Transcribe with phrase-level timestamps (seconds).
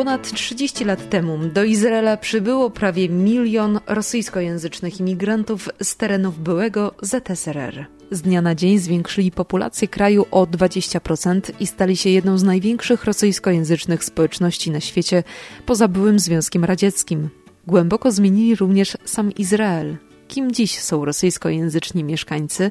[0.00, 7.86] ponad 30 lat temu do Izraela przybyło prawie milion rosyjskojęzycznych imigrantów z terenów byłego ZSRR.
[8.10, 13.04] Z dnia na dzień zwiększyli populację kraju o 20% i stali się jedną z największych
[13.04, 15.22] rosyjskojęzycznych społeczności na świecie
[15.66, 17.28] poza byłym Związkiem Radzieckim.
[17.66, 19.96] Głęboko zmienili również sam Izrael.
[20.28, 22.70] Kim dziś są rosyjskojęzyczni mieszkańcy?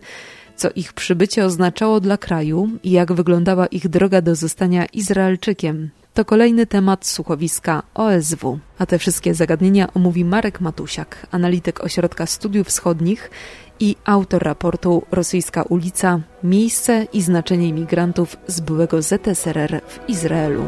[0.55, 5.89] co ich przybycie oznaczało dla kraju i jak wyglądała ich droga do zostania Izraelczykiem.
[6.19, 8.59] To kolejny temat słuchowiska OSW.
[8.79, 13.31] A te wszystkie zagadnienia omówi Marek Matusiak, analityk Ośrodka Studiów Wschodnich
[13.79, 20.63] i autor raportu Rosyjska ulica Miejsce i znaczenie imigrantów z byłego ZSRR w Izraelu.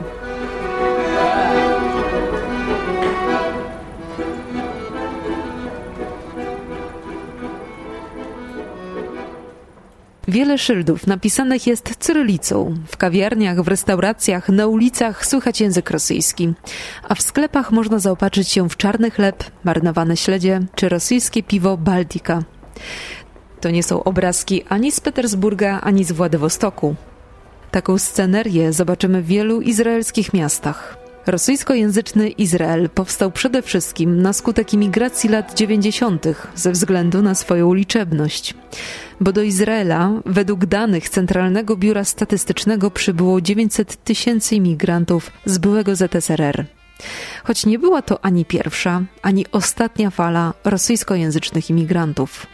[10.32, 12.76] Wiele szyldów napisanych jest cyrylicą.
[12.88, 16.54] W kawiarniach, w restauracjach, na ulicach słychać język rosyjski.
[17.10, 22.44] A w sklepach można zaopatrzyć się w czarny chleb, marynowane śledzie czy rosyjskie piwo Baltika.
[23.62, 26.96] To nie są obrazki ani z Petersburga, ani z Władywostoku.
[27.72, 31.01] Taką scenerię zobaczymy w wielu izraelskich miastach.
[31.26, 36.26] Rosyjskojęzyczny Izrael powstał przede wszystkim na skutek imigracji lat 90.
[36.56, 38.54] ze względu na swoją liczebność.
[39.20, 46.66] Bo do Izraela, według danych Centralnego Biura Statystycznego, przybyło 900 tysięcy imigrantów z byłego ZSRR.
[47.44, 52.48] Choć nie była to ani pierwsza, ani ostatnia fala rosyjskojęzycznych imigrantów.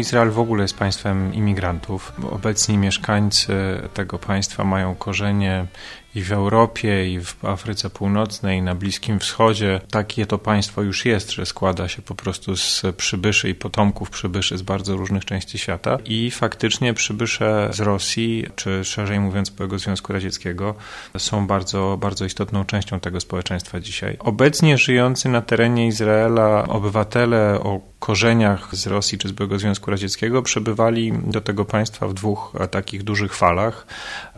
[0.00, 2.12] Izrael w ogóle jest państwem imigrantów.
[2.30, 3.54] Obecni mieszkańcy
[3.94, 5.66] tego państwa mają korzenie
[6.14, 9.80] i w Europie, i w Afryce Północnej, i na Bliskim Wschodzie.
[9.90, 14.58] Takie to państwo już jest, że składa się po prostu z przybyszy i potomków przybyszy
[14.58, 15.98] z bardzo różnych części świata.
[16.04, 20.74] I faktycznie przybysze z Rosji, czy szerzej mówiąc byłego Związku Radzieckiego,
[21.18, 24.16] są bardzo, bardzo istotną częścią tego społeczeństwa dzisiaj.
[24.20, 30.42] Obecnie żyjący na terenie Izraela obywatele o korzeniach z Rosji czy z byłego Związku Radzieckiego
[30.42, 33.86] przebywali do tego państwa w dwóch takich dużych falach.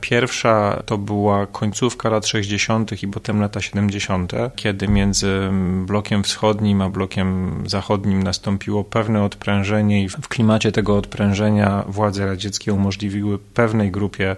[0.00, 3.02] Pierwsza to była końcówka lat 60.
[3.02, 5.50] i potem lata 70., kiedy między
[5.86, 12.72] blokiem wschodnim a blokiem zachodnim nastąpiło pewne odprężenie i w klimacie tego odprężenia władze radzieckie
[12.72, 14.36] umożliwiły pewnej grupie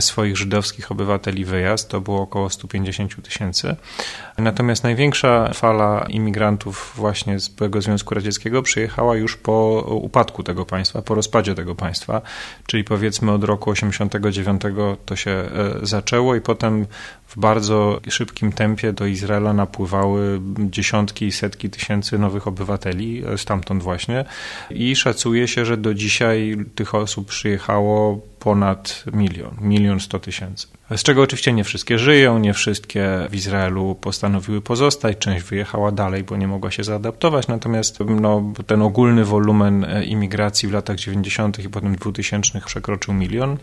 [0.00, 1.88] swoich żydowskich obywateli wyjazd.
[1.88, 3.76] To było około 150 tysięcy.
[4.38, 11.02] Natomiast największa fala imigrantów właśnie z byłego Związku Radzieckiego przyjechała już po upadku tego państwa,
[11.02, 12.22] po rozpadzie tego państwa,
[12.66, 14.62] czyli powiedzmy od roku 89
[15.06, 15.48] to się e,
[15.82, 16.86] zaczęło i potem
[17.26, 23.82] w bardzo szybkim tempie do Izraela napływały dziesiątki i setki tysięcy nowych obywateli e, stamtąd
[23.82, 24.24] właśnie.
[24.70, 30.66] I szacuje się, że do dzisiaj tych osób przyjechało ponad milion, milion sto tysięcy.
[30.96, 36.24] Z czego oczywiście nie wszystkie żyją, nie wszystkie w Izraelu postanowiły pozostać, część wyjechała dalej,
[36.24, 41.58] bo nie mogła się zaadaptować, natomiast no, ten ogólny wolumen e, imigracji w latach 90.
[41.58, 43.56] i potem 2000 przekroczył milion.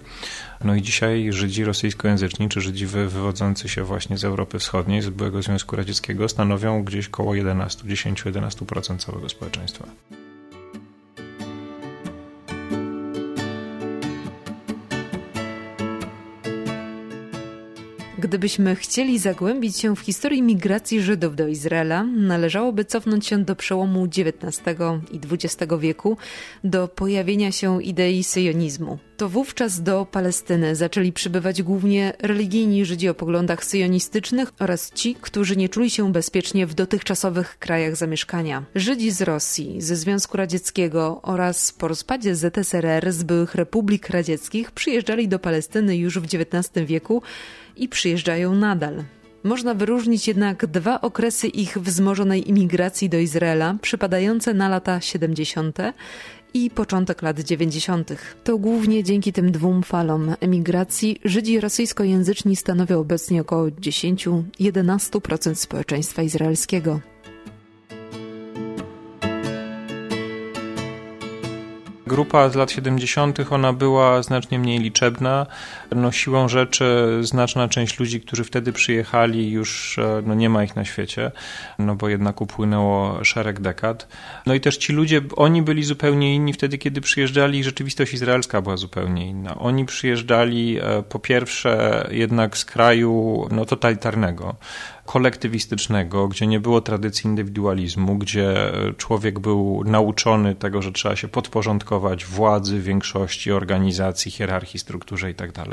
[0.64, 5.42] No i dzisiaj Żydzi rosyjskojęzyczni, czy Żydzi wywodzący się właśnie z Europy Wschodniej, z byłego
[5.42, 9.86] Związku Radzieckiego, stanowią gdzieś około 11, 10-11% całego społeczeństwa.
[18.24, 24.04] Gdybyśmy chcieli zagłębić się w historii migracji Żydów do Izraela, należałoby cofnąć się do przełomu
[24.04, 24.62] XIX
[25.12, 26.18] i XX wieku,
[26.64, 29.00] do pojawienia się idei syjonizmu.
[29.18, 35.56] To wówczas do Palestyny zaczęli przybywać głównie religijni Żydzi o poglądach syjonistycznych oraz ci, którzy
[35.56, 38.64] nie czuli się bezpiecznie w dotychczasowych krajach zamieszkania.
[38.76, 45.28] Żydzi z Rosji, ze Związku Radzieckiego oraz po rozpadzie ZSRR z byłych republik radzieckich przyjeżdżali
[45.28, 47.22] do Palestyny już w XIX wieku
[47.78, 49.04] i przyjeżdżają nadal.
[49.44, 55.78] Można wyróżnić jednak dwa okresy ich wzmożonej imigracji do Izraela, przypadające na lata 70.
[56.54, 58.14] i początek lat 90.
[58.44, 67.13] To głównie dzięki tym dwóm falom emigracji Żydzi rosyjskojęzyczni stanowią obecnie około 10-11% społeczeństwa izraelskiego.
[72.14, 75.46] Grupa z lat 70., ona była znacznie mniej liczebna.
[75.96, 80.76] No, siłą rzeczy znaczna część ludzi, którzy wtedy przyjechali, już e, no, nie ma ich
[80.76, 81.32] na świecie,
[81.80, 84.08] no bo jednak upłynęło szereg dekad.
[84.46, 88.78] No i też ci ludzie, oni byli zupełnie inni wtedy, kiedy przyjeżdżali, rzeczywistość izraelska była
[88.78, 89.56] zupełnie inna.
[89.60, 94.56] Oni przyjeżdżali e, po pierwsze jednak z kraju no, totalitarnego,
[95.06, 102.26] kolektywistycznego, gdzie nie było tradycji indywidualizmu, gdzie człowiek był nauczony tego, że trzeba się podporządkować
[102.26, 105.54] władzy, większości, organizacji, hierarchii, strukturze itd.
[105.54, 105.68] Tak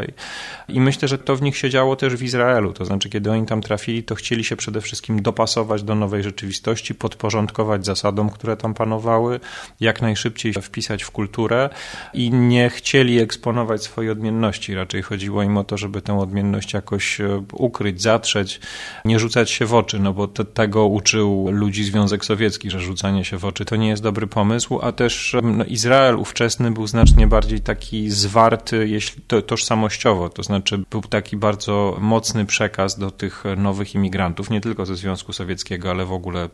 [0.69, 2.73] I myślę, że to w nich się działo też w Izraelu.
[2.73, 6.95] To znaczy, kiedy oni tam trafili, to chcieli się przede wszystkim dopasować do nowej rzeczywistości,
[6.95, 9.41] podporządkować zasadom, które tam panowały,
[9.81, 11.71] jak najszybciej wpisać w kulturę
[12.15, 14.75] i nie chcieli eksponować swojej odmienności.
[14.75, 18.61] Raczej chodziło im o to, żeby tę odmienność jakoś e, ukryć, zatrzeć,
[19.05, 23.25] nie rzucać się w oczy, no bo te, tego uczył ludzi Związek Sowiecki, że rzucanie
[23.25, 27.27] się w oczy to nie jest dobry pomysł, a też no, Izrael ówczesny był znacznie
[27.27, 33.45] bardziej taki zwarty, jeśli to, tożsamościowo, to znaczy był taki bardzo mocny przekaz do tych
[33.57, 36.49] nowych imigrantów, nie tylko ze Związku Sowieckiego, ale w ogóle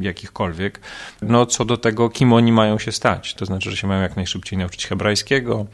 [0.00, 0.80] jakichkolwiek,
[1.22, 3.34] no co do tego, kim oni mają się stać.
[3.34, 5.66] To znaczy, że się mają jak najszybciej nauczyć hebrajskiego,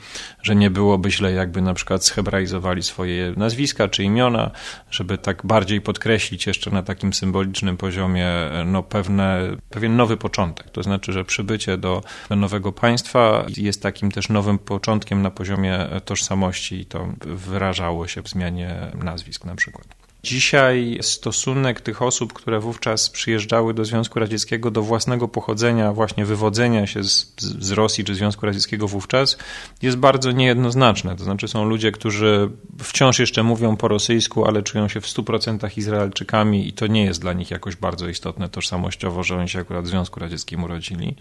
[0.43, 4.51] że nie byłoby źle, jakby na przykład zhebraizowali swoje nazwiska czy imiona,
[4.91, 6.16] żeby tak bardziej podkreślić
[6.47, 8.29] jeszcze na takim symbolicznym poziomie
[8.67, 10.71] no, pewne, pewien nowy początek.
[10.71, 16.81] To znaczy, że przybycie do nowego państwa jest takim też nowym początkiem na poziomie tożsamości
[16.81, 20.06] i to wyrażało się w zmianie nazwisk na przykład.
[20.27, 26.87] Dzisiaj stosunek tych osób, które wówczas przyjeżdżały do Związku Radzieckiego do własnego pochodzenia, właśnie wywodzenia
[26.87, 29.39] się z, z Rosji czy Związku Radzieckiego wówczas,
[29.83, 31.17] jest bardzo niejednoznaczne.
[31.17, 32.51] To znaczy są ludzie, którzy
[32.83, 37.21] wciąż jeszcze mówią po rosyjsku, ale czują się w 100% Izraelczykami i to nie jest
[37.21, 41.17] dla nich jakoś bardzo istotne tożsamościowo, że oni się akurat w Związku Radzieckim urodzili.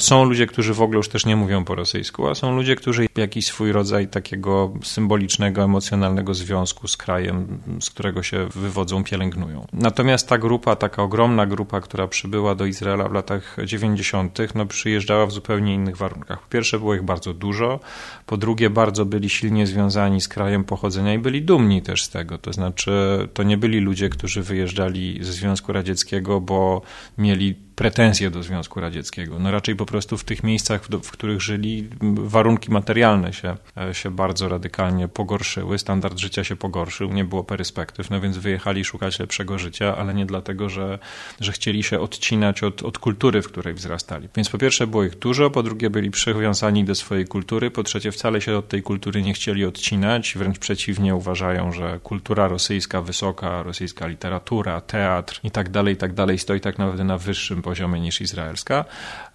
[0.00, 3.06] Są ludzie, którzy w ogóle już też nie mówią po rosyjsku, a są ludzie, którzy
[3.16, 9.66] jakiś swój rodzaj takiego symbolicznego, emocjonalnego związku z krajem, z którego się wywodzą, pielęgnują.
[9.72, 15.26] Natomiast ta grupa, taka ogromna grupa, która przybyła do Izraela w latach 90., no przyjeżdżała
[15.26, 16.42] w zupełnie innych warunkach.
[16.42, 17.80] Po pierwsze było ich bardzo dużo,
[18.26, 22.38] po drugie bardzo byli silnie związani z krajem pochodzenia i byli dumni też z tego.
[22.38, 26.82] To znaczy to nie byli ludzie, którzy wyjeżdżali ze Związku Radzieckiego, bo
[27.18, 29.38] mieli pretensje do Związku Radzieckiego.
[29.38, 34.10] No raczej po prostu w tych miejscach, w, których żyli, warunki materialne się, e, się
[34.10, 39.58] bardzo radykalnie pogorszyły, standard życia się pogorszył, nie było perspektyw, no więc wyjechali szukać lepszego
[39.58, 40.98] życia, ale nie dlatego, że,
[41.40, 44.28] że chcieli się odcinać od, od kultury, w której wzrastali.
[44.36, 48.12] Więc po pierwsze było ich dużo, po drugie byli przywiązani do swojej kultury, po trzecie
[48.12, 53.62] wcale się od tej kultury nie chcieli odcinać, wręcz przeciwnie uważają, że kultura rosyjska wysoka,
[53.62, 58.00] rosyjska literatura, teatr i tak dalej, i tak dalej stoi tak naprawdę na wyższym poziomie
[58.00, 58.84] niż izraelska,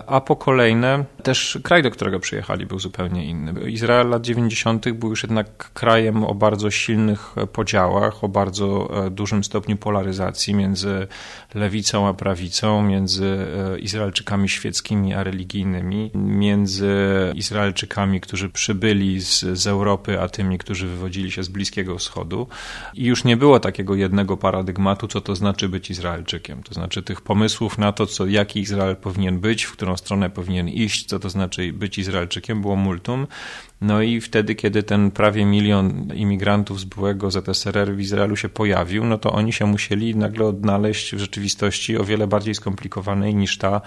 [0.07, 3.72] a po kolejne też kraj, do którego przyjechali był zupełnie inny.
[3.72, 4.92] Izrael lat 90.
[4.92, 8.68] był już jednak krajem o bardzo silnych podziałach, o bardzo
[9.06, 11.07] e, dużym stopniu polaryzacji między
[11.54, 16.94] lewicą a prawicą, między e, Izraelczykami świeckimi a religijnymi, między
[17.36, 22.48] Izraelczykami, którzy przybyli z, z Europy, a tymi, którzy wywodzili się z Bliskiego Wschodu.
[22.94, 26.63] I już nie było takiego jednego paradygmatu, co to znaczy być Izraelczykiem.
[26.63, 30.30] To znaczy tych pomysłów na to, co co, jaki Izrael powinien być, w którą stronę
[30.30, 33.28] powinien iść, co to znaczy być Izraelczykiem, było multum.
[33.82, 39.06] No i wtedy, kiedy ten prawie milion imigrantów z byłego ZSRR w Izraelu się pojawił,
[39.06, 43.82] no to oni się musieli nagle odnaleźć w rzeczywistości o wiele bardziej skomplikowanej niż ta,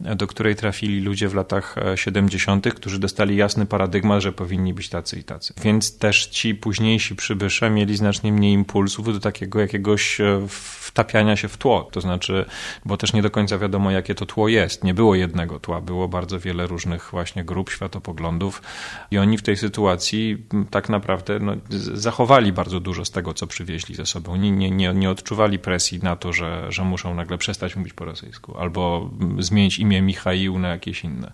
[0.00, 5.18] do której trafili ludzie w latach 70., którzy dostali jasny paradygmat, że powinni być tacy
[5.18, 5.54] i tacy.
[5.62, 10.46] Więc też ci późniejsi przybysze mieli znacznie mniej impulsów do takiego jakiegoś e,
[10.90, 11.88] wtapiania się w tło.
[11.92, 12.44] To znaczy,
[12.84, 14.84] bo też nie do końca wiadomo, jakie to tło jest.
[14.84, 18.62] Nie było jednego tła, było bardzo wiele różnych właśnie grup, światopoglądów
[19.10, 21.52] i oni w tej sytuacji tak naprawdę no,
[21.94, 24.36] zachowali bardzo dużo z tego, co przywieźli ze sobą.
[24.36, 28.04] Nie, nie, nie, nie odczuwali presji na to, że, że muszą nagle przestać mówić po
[28.04, 31.32] rosyjsku albo zmienić imię Michaił na jakieś inne.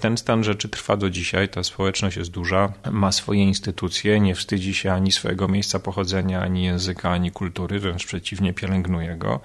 [0.00, 4.74] Ten stan rzeczy trwa do dzisiaj, ta społeczność jest duża, ma swoje instytucje, nie wstydzi
[4.74, 9.40] się ani swojego miejsca pochodzenia, ani języka, ani kultury, wręcz przeciwnie, pielęgnuje go.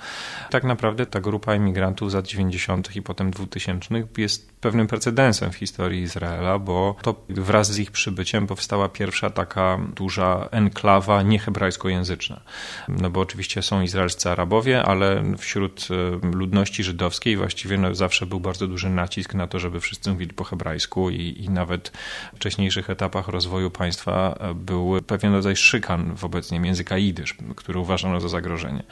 [0.49, 2.95] Tak naprawdę ta grupa emigrantów z lat 90.
[2.95, 8.47] i potem 2000 jest pewnym precedensem w historii Izraela, bo to wraz z ich przybyciem
[8.47, 12.41] powstała pierwsza taka duża enklawa niehebrajskojęzyczna.
[12.87, 18.39] No bo oczywiście są izraelscy Arabowie, ale wśród e, ludności żydowskiej właściwie no zawsze był
[18.39, 21.91] bardzo duży nacisk na to, żeby wszyscy mówili po hebrajsku i, i nawet
[22.33, 27.79] w wcześniejszych etapach rozwoju państwa e, był pewien rodzaj szykan wobec nie języka jidysz, który
[27.79, 28.83] uważano za zagrożenie.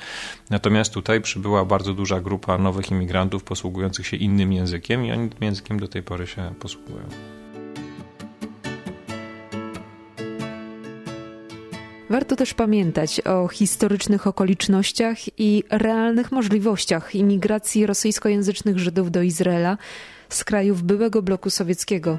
[0.50, 5.44] Natomiast tutaj przybyła bardzo duża grupa nowych imigrantów posługujących się innym językiem i oni tym
[5.44, 7.04] językiem do tej pory się posługują.
[12.10, 19.78] Warto też pamiętać o historycznych okolicznościach i realnych możliwościach imigracji rosyjskojęzycznych Żydów do Izraela
[20.30, 22.18] z krajów byłego bloku sowieckiego.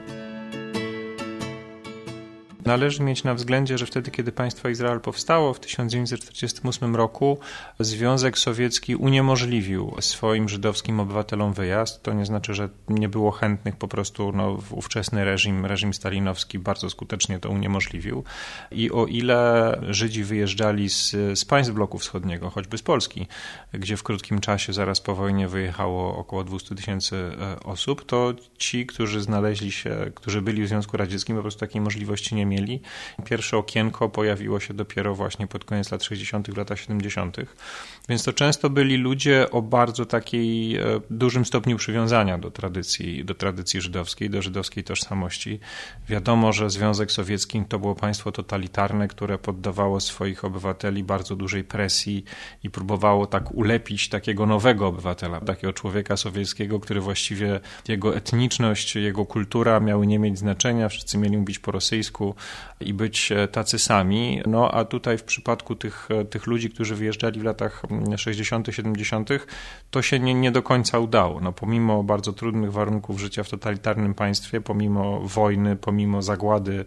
[2.64, 7.38] Należy mieć na względzie, że wtedy, kiedy państwo Izrael powstało w 1948 roku,
[7.80, 12.02] Związek Sowiecki uniemożliwił swoim żydowskim obywatelom wyjazd.
[12.02, 16.90] To nie znaczy, że nie było chętnych, po prostu no, ówczesny reżim, reżim stalinowski bardzo
[16.90, 18.24] skutecznie to uniemożliwił.
[18.70, 23.26] I o ile Żydzi wyjeżdżali z, z państw bloku wschodniego, choćby z Polski,
[23.72, 28.86] gdzie w krótkim czasie zaraz po wojnie wyjechało około 200 tysięcy e, osób, to ci,
[28.86, 32.53] którzy znaleźli się, którzy byli w Związku Radzieckim, po prostu takiej możliwości nie mieli.
[33.24, 37.36] Pierwsze okienko pojawiło się dopiero właśnie pod koniec lat 60., latach 70.
[38.08, 43.34] Więc to często byli ludzie o bardzo takiej e, dużym stopniu przywiązania do tradycji, do
[43.34, 45.60] tradycji żydowskiej, do żydowskiej tożsamości.
[46.08, 52.24] Wiadomo, że Związek Sowiecki to było państwo totalitarne, które poddawało swoich obywateli bardzo dużej presji
[52.62, 59.24] i próbowało tak ulepić takiego nowego obywatela, takiego człowieka sowieckiego, który właściwie jego etniczność, jego
[59.26, 62.34] kultura miały nie mieć znaczenia, wszyscy mieli mówić po rosyjsku
[62.80, 64.42] i być e, tacy sami.
[64.46, 67.82] No a tutaj w przypadku tych, e, tych ludzi, którzy wyjeżdżali w latach
[68.16, 69.30] 60., 70.,
[69.90, 71.40] to się nie, nie do końca udało.
[71.40, 76.84] No, pomimo bardzo trudnych warunków życia w totalitarnym państwie, pomimo wojny, pomimo zagłady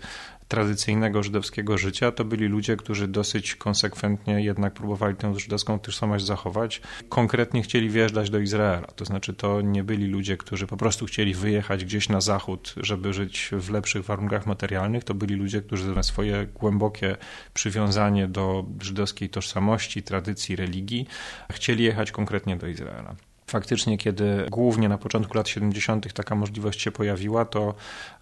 [0.48, 6.82] tradycyjnego żydowskiego życia, to byli ludzie, którzy dosyć konsekwentnie jednak próbowali tę żydowską tożsamość zachować.
[7.10, 8.88] Konkretnie chcieli wjeżdżać do Izraela.
[8.88, 13.14] To znaczy, to nie byli ludzie, którzy po prostu chcieli wyjechać gdzieś na zachód, żeby
[13.14, 15.04] żyć w lepszych warunkach materialnych.
[15.04, 17.18] To byli ludzie, którzy na swoje głębokie
[17.54, 21.08] przywiązanie do żydowskiej tożsamości, tradycji, religii
[21.52, 23.16] chcieli jechać konkretnie do Izraela.
[23.50, 26.14] Faktycznie, kiedy głównie na początku lat 70.
[26.14, 27.74] taka możliwość się pojawiła, to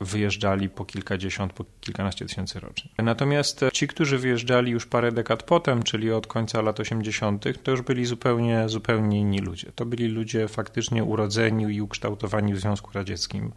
[0.02, 2.92] wyjeżdżali po kilkadziesiąt, po kilkanaście tysięcy rocznie.
[2.98, 7.82] Natomiast ci, którzy wyjeżdżali już parę dekad potem, czyli od końca lat 80., to już
[7.82, 9.72] byli zupełnie, zupełnie inni ludzie.
[9.76, 13.52] To byli ludzie faktycznie urodzeni i ukształtowani w Związku Radzieckim,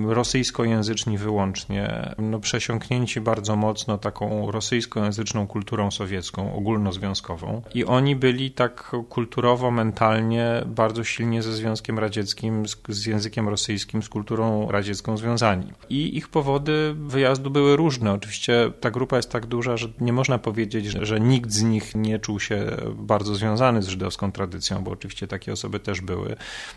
[0.00, 7.62] rosyjskojęzyczni wyłącznie, no przesiąknięci bardzo mocno taką rosyjskojęzyczną kulturą sowiecką, ogólnozwiązkową.
[7.74, 14.02] I oni byli tak kulturowo, mentalnie bardzo silnie ze Związkiem Radzieckim, z, z językiem rosyjskim,
[14.02, 15.72] z kulturą radziecką związani.
[15.90, 18.12] I ich powody wyjazdu były różne.
[18.12, 21.94] Oczywiście ta grupa jest tak duża, że nie można powiedzieć, że, że nikt z nich
[21.94, 26.36] nie czuł się bardzo związany z żydowską tradycją, bo oczywiście takie osoby też były.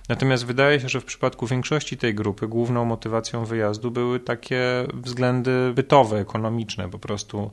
[0.10, 5.74] Natomiast wydaje się, że w przypadku większości tej grupy główną motywacją wyjazdu były takie względy
[5.76, 6.90] bytowe, ekonomiczne.
[6.90, 7.52] Po prostu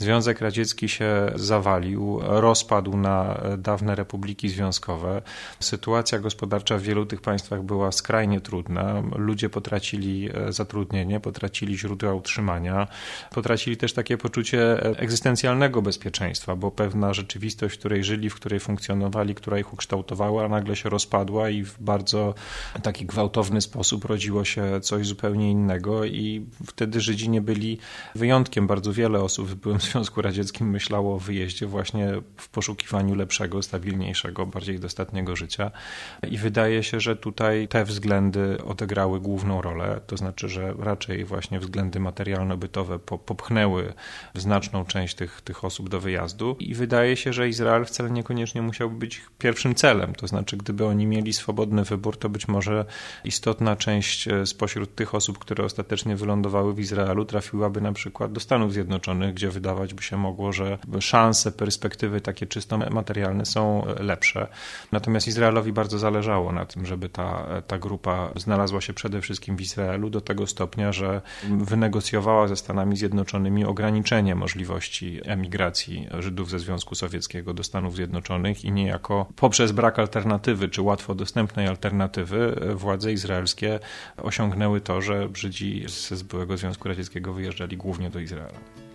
[0.00, 5.22] Związek Radziecki się zawalił, rozpadł na dawne republiki związkowe.
[5.60, 9.02] Sytuacja gospodarcza w wielu tych państwach była skrajnie trudna.
[9.16, 12.88] Ludzie potracili e, zatrudnienie, potracili źródła utrzymania,
[13.30, 19.34] potracili też takie poczucie egzystencjalnego bezpieczeństwa, bo pewna rzeczywistość, w której żyli, w której funkcjonowali,
[19.34, 22.34] która ich ukształtowała, nagle się rozpadła i w bardzo
[22.82, 27.78] taki gwałtowny sposób rodziło się coś zupełnie innego i wtedy Żydzi nie byli
[28.14, 28.66] wyjątkiem.
[28.66, 34.46] Bardzo wiele osób w byłym Związku Radzieckim myślało o wyjeździe właśnie w poszukiwaniu lepszego, stabilniejszego,
[34.46, 35.70] bardziej dostatniego życia.
[36.30, 41.60] I wydaje się, że tutaj te względy odegrały główną rolę, to znaczy, że raczej właśnie
[41.60, 43.92] względy materialno-bytowe popchnęły
[44.34, 46.56] znaczną część tych, tych osób do wyjazdu.
[46.58, 50.14] I wydaje się, że Izrael wcale niekoniecznie musiał być pierwszym celem.
[50.14, 52.84] To znaczy, gdyby oni mieli swobodny wybór, to być może
[53.24, 58.40] istotna część e, spośród tych osób, które ostatecznie wylądowały w Izraelu, trafiłaby na przykład do
[58.40, 63.86] Stanów Zjednoczonych, gdzie wydawało wydawać by się mogło, że szanse, perspektywy takie czysto materialne są
[64.00, 64.46] lepsze.
[64.92, 69.60] Natomiast Izraelowi bardzo zależało na tym, żeby ta, ta grupa znalazła się przede wszystkim w
[69.60, 76.94] Izraelu do tego stopnia, że wynegocjowała ze Stanami Zjednoczonymi ograniczenie możliwości emigracji Żydów ze Związku
[76.94, 83.80] Sowieckiego do Stanów Zjednoczonych i niejako poprzez brak alternatywy, czy łatwo dostępnej alternatywy, władze izraelskie
[84.16, 88.89] osiągnęły to, że Żydzi z byłego Związku Radzieckiego wyjeżdżali głównie do Izraela.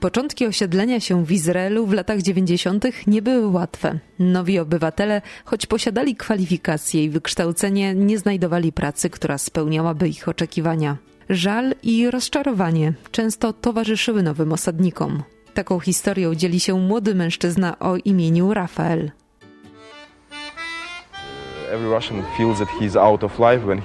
[0.00, 2.84] Początki osiedlenia się w Izraelu w latach 90.
[3.06, 3.98] nie były łatwe.
[4.18, 10.96] Nowi obywatele, choć posiadali kwalifikacje i wykształcenie, nie znajdowali pracy, która spełniałaby ich oczekiwania.
[11.30, 15.22] Żal i rozczarowanie często towarzyszyły nowym osadnikom.
[15.54, 19.10] Taką historią dzieli się młody mężczyzna o imieniu Rafael.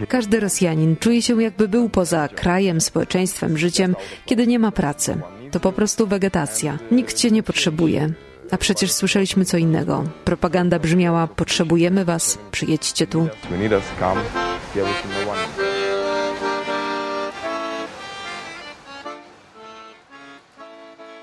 [0.07, 5.17] Każdy Rosjanin czuje się jakby był poza krajem, społeczeństwem, życiem, kiedy nie ma pracy
[5.53, 6.77] to po prostu wegetacja.
[6.91, 8.09] Nikt cię nie potrzebuje.
[8.51, 10.03] A przecież słyszeliśmy co innego.
[10.25, 13.27] Propaganda brzmiała: Potrzebujemy was, przyjedźcie tu.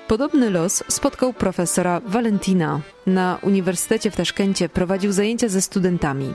[0.07, 2.79] Podobny los spotkał profesora Valentina.
[3.07, 6.33] Na Uniwersytecie w Taszkencie prowadził zajęcia ze studentami.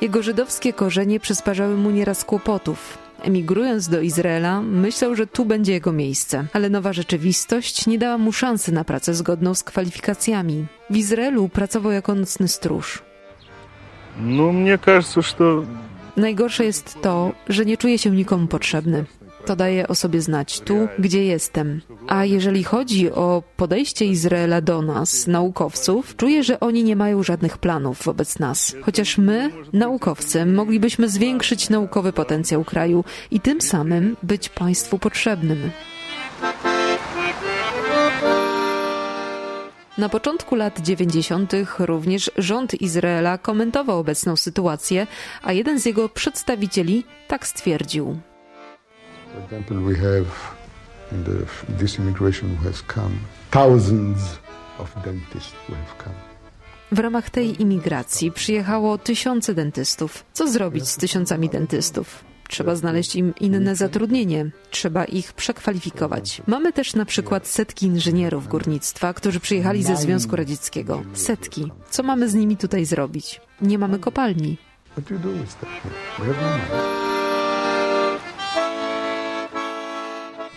[0.00, 3.07] Jego żydowskie korzenie przysparzały mu nieraz kłopotów.
[3.23, 8.31] Emigrując do Izraela, myślał, że tu będzie jego miejsce, ale nowa rzeczywistość nie dała mu
[8.31, 10.65] szansy na pracę zgodną z kwalifikacjami.
[10.89, 13.03] W Izraelu pracował jako nocny stróż.
[14.19, 15.63] No, мне кажется, что
[16.17, 19.05] Najgorsze jest to, że nie czuję się nikomu potrzebny.
[19.46, 21.80] To daje o sobie znać tu, gdzie jestem.
[22.08, 27.58] A jeżeli chodzi o podejście Izraela do nas, naukowców, czuję, że oni nie mają żadnych
[27.58, 28.76] planów wobec nas.
[28.82, 35.70] Chociaż my, naukowcy, moglibyśmy zwiększyć naukowy potencjał kraju i tym samym być państwu potrzebnym.
[39.98, 41.52] Na początku lat 90.
[41.78, 45.06] również rząd Izraela komentował obecną sytuację,
[45.42, 48.20] a jeden z jego przedstawicieli tak stwierdził.
[49.38, 50.26] For example, we have
[51.12, 51.46] in the,
[51.78, 53.18] this immigration who has come,
[53.50, 54.38] thousands
[54.78, 56.14] of dentists who have come.
[56.92, 60.24] W ramach tej imigracji przyjechało tysiące dentystów.
[60.32, 62.24] Co zrobić z tysiącami dentystów?
[62.48, 66.42] Trzeba znaleźć im inne zatrudnienie, trzeba ich przekwalifikować.
[66.46, 71.02] Mamy też na przykład setki inżynierów górnictwa, którzy przyjechali ze Związku Radzieckiego.
[71.14, 71.72] Setki.
[71.90, 73.40] Co mamy z nimi tutaj zrobić?
[73.60, 74.58] Nie mamy kopalni.
[74.92, 75.70] What do you do with them?
[76.18, 77.07] We have no money.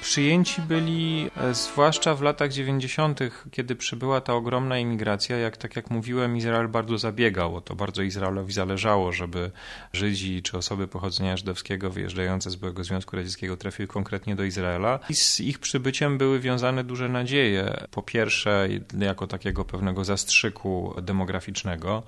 [0.01, 3.19] Przyjęci byli, e, zwłaszcza w latach 90.,
[3.51, 5.37] kiedy przybyła ta ogromna imigracja.
[5.37, 9.51] Jak tak jak mówiłem, Izrael bardzo zabiegał to, bardzo Izraelowi zależało, żeby
[9.93, 14.99] Żydzi czy osoby pochodzenia żydowskiego wyjeżdżające z byłego Związku Radzieckiego trafiły konkretnie do Izraela.
[15.09, 17.87] I z ich przybyciem były wiązane duże nadzieje.
[17.91, 18.67] Po pierwsze,
[18.99, 22.03] jako takiego pewnego zastrzyku demograficznego.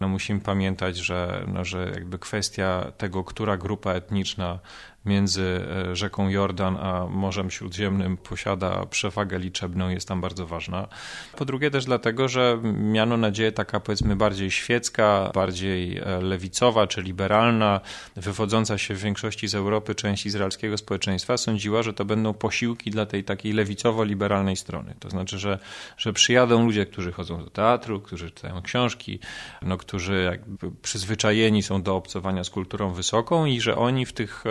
[0.00, 4.58] No musimy pamiętać, że, no, że jakby kwestia tego, która grupa etniczna
[5.04, 10.88] między e, rzeką Jordan a Morzem Śródziemnym posiada przewagę liczebną, jest tam bardzo ważna.
[11.36, 17.02] Po drugie też dlatego, że miano nadzieję taka powiedzmy bardziej świecka, bardziej e, lewicowa czy
[17.02, 17.80] liberalna,
[18.16, 23.06] wywodząca się w większości z Europy część izraelskiego społeczeństwa, sądziła, że to będą posiłki dla
[23.06, 24.94] tej takiej lewicowo-liberalnej strony.
[25.00, 25.58] To znaczy, że,
[25.96, 29.18] że przyjadą ludzie, którzy chodzą do teatru, którzy czytają książki,
[29.62, 30.38] no, którzy
[30.82, 34.44] przyzwyczajeni są do obcowania z kulturą wysoką i że oni w tych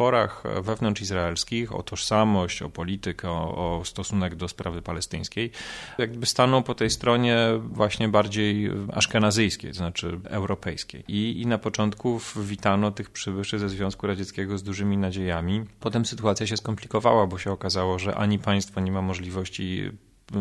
[0.00, 5.50] sporach wewnątrzizraelskich o tożsamość, o politykę, o, o stosunek do sprawy palestyńskiej,
[5.98, 11.04] jakby staną po tej stronie właśnie bardziej aszkenazyjskiej, to znaczy europejskiej.
[11.08, 15.64] I, I na początku witano tych przybyszy ze Związku Radzieckiego z dużymi nadziejami.
[15.80, 19.90] Potem sytuacja się skomplikowała, bo się okazało, że ani państwo nie ma możliwości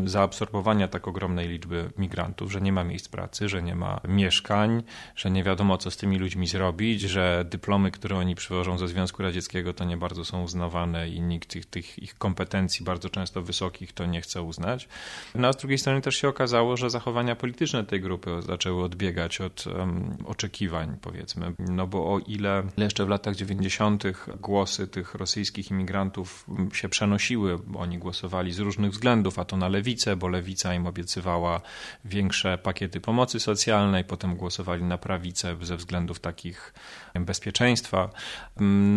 [0.05, 4.83] zaabsorbowania tak ogromnej liczby migrantów, że nie ma miejsc pracy, że nie ma mieszkań,
[5.15, 9.23] że nie wiadomo co z tymi ludźmi zrobić, że dyplomy, które oni przywożą ze Związku
[9.23, 14.05] Radzieckiego to nie bardzo są uznawane i nikt tych, ich kompetencji bardzo często wysokich to
[14.05, 14.87] nie chce uznać.
[15.35, 19.41] No a z drugiej strony też się okazało, że zachowania polityczne tej grupy zaczęły odbiegać
[19.41, 24.03] od um, oczekiwań powiedzmy, no bo o ile jeszcze w latach 90.
[24.41, 29.67] głosy tych rosyjskich imigrantów się przenosiły, bo oni głosowali z różnych względów, a to na
[29.79, 31.61] lewicę, bo lewica im obiecywała
[32.05, 36.73] większe pakiety pomocy socjalnej, potem głosowali na prawicę ze względów takich
[37.15, 38.09] bezpieczeństwa,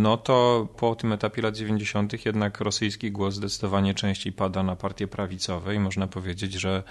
[0.03, 2.27] no to po tym etapie lat 90.
[2.27, 6.83] jednak rosyjski głos zdecydowanie częściej pada na partie prawicowe i można powiedzieć, że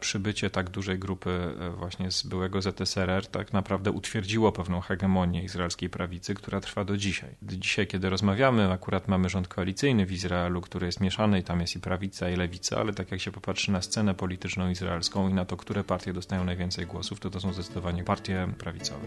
[0.00, 5.90] przybycie tak dużej grupy e, właśnie z byłego ZSRR tak naprawdę utwierdziło pewną hegemonię izraelskiej
[5.90, 7.30] prawicy, która trwa do dzisiaj.
[7.42, 11.76] Dzisiaj, kiedy rozmawiamy, akurat mamy rząd koalicyjny w Izraelu, który jest mieszany i tam jest
[11.76, 15.44] i prawica i lewica, ale tak jak się popatrzy na scenę polityczną izraelską i na
[15.44, 19.06] to, które partie dostają najwięcej głosów, to to są zdecydowanie partie prawicowe.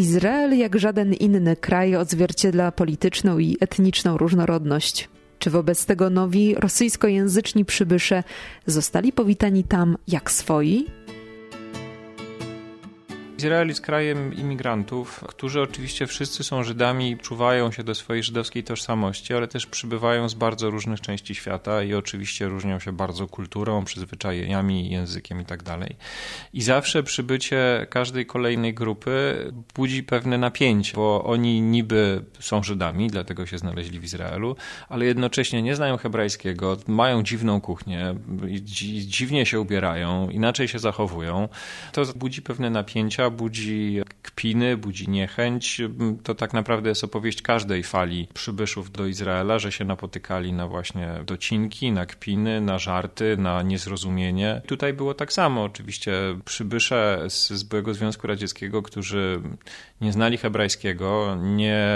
[0.00, 5.08] Izrael, jak żaden inny kraj, odzwierciedla polityczną i etniczną różnorodność.
[5.38, 8.24] Czy wobec tego nowi rosyjskojęzyczni przybysze
[8.66, 10.86] zostali powitani tam jak swoi?
[13.40, 18.64] Izrael jest krajem imigrantów, którzy oczywiście wszyscy są Żydami i czuwają się do swojej żydowskiej
[18.64, 23.84] tożsamości, ale też przybywają z bardzo różnych części świata i oczywiście różnią się bardzo kulturą,
[23.84, 25.64] przyzwyczajeniami, językiem itd.
[25.64, 25.88] Tak
[26.52, 29.36] I zawsze przybycie każdej kolejnej grupy
[29.74, 34.56] budzi pewne napięcie, bo oni niby są Żydami, dlatego się znaleźli w Izraelu,
[34.88, 38.14] ale jednocześnie nie znają hebrajskiego, mają dziwną kuchnię,
[39.06, 41.48] dziwnie się ubierają, inaczej się zachowują.
[41.92, 45.80] To budzi pewne napięcia, budzi kpiny, budzi niechęć.
[46.22, 51.08] To tak naprawdę jest opowieść każdej fali przybyszów do Izraela, że się napotykali na właśnie
[51.26, 54.62] docinki, na kpiny, na żarty, na niezrozumienie.
[54.66, 55.64] Tutaj było tak samo.
[55.64, 56.12] Oczywiście
[56.44, 59.40] przybysze z, z byłego Związku Radzieckiego, którzy
[60.00, 61.88] nie znali hebrajskiego, nie,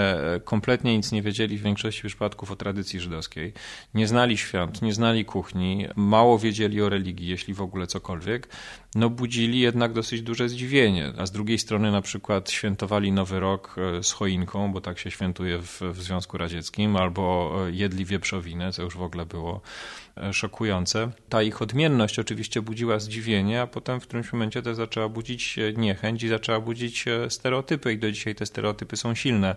[0.43, 3.53] kompletnie nic nie wiedzieli w większości przypadków o tradycji żydowskiej,
[3.93, 8.47] nie znali świąt, nie znali kuchni, mało wiedzieli o religii, jeśli w ogóle cokolwiek,
[8.95, 11.13] no budzili jednak dosyć duże zdziwienie.
[11.25, 15.11] A z drugiej strony na przykład świętowali Nowy Rok e, z choinką, bo tak się
[15.11, 19.61] świętuje w, w Związku Radzieckim, albo e, jedli wieprzowinę, co już w ogóle było
[20.31, 21.11] szokujące.
[21.29, 26.23] Ta ich odmienność oczywiście budziła zdziwienie, a potem w którymś momencie też zaczęła budzić niechęć
[26.23, 29.55] i zaczęła budzić stereotypy i do dzisiaj te stereotypy są silne,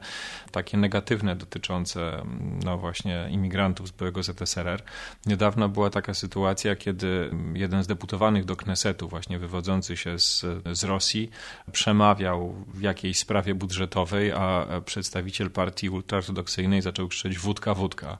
[0.51, 2.23] takie negatywne dotyczące
[2.65, 4.83] no właśnie imigrantów z byłego ZSRR.
[5.27, 10.85] Niedawno była taka sytuacja, kiedy jeden z deputowanych do Knesetu, właśnie wywodzący się z, z
[10.85, 11.31] Rosji,
[11.73, 18.19] przemawiał w jakiejś sprawie budżetowej, a przedstawiciel partii ultraortodoksyjnej zaczął krzyczeć wódka, wódka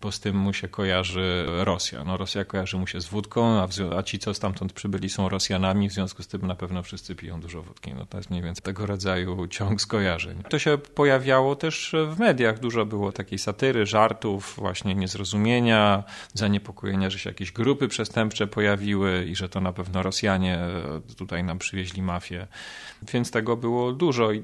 [0.00, 2.04] bo z tym mu się kojarzy Rosja.
[2.04, 5.88] No Rosja kojarzy mu się z wódką, a, a, ci, co stamtąd przybyli, są Rosjanami,
[5.88, 7.94] w związku z tym na pewno wszyscy piją dużo wódki.
[7.94, 10.42] No to jest mniej więcej tego rodzaju ciąg skojarzeń.
[10.48, 12.58] To się pojawiało też w mediach.
[12.58, 19.36] Dużo było takiej satyry, żartów, właśnie niezrozumienia, zaniepokojenia, że się jakieś grupy przestępcze pojawiły i
[19.36, 20.58] że to na pewno Rosjanie
[21.16, 22.46] tutaj nam przywieźli mafię.
[23.12, 24.42] Więc tego było dużo i